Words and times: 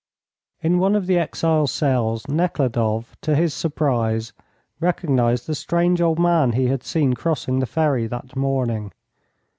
In 0.63 0.79
one 0.79 0.95
of 0.95 1.05
the 1.05 1.19
exiles' 1.19 1.71
cells 1.71 2.27
Nekhludoff, 2.27 3.15
to 3.21 3.35
his 3.35 3.53
surprise, 3.53 4.33
recognised 4.79 5.45
the 5.45 5.53
strange 5.53 6.01
old 6.01 6.17
man 6.17 6.53
he 6.53 6.69
had 6.69 6.83
seen 6.83 7.13
crossing 7.13 7.59
the 7.59 7.67
ferry 7.67 8.07
that 8.07 8.35
morning. 8.35 8.93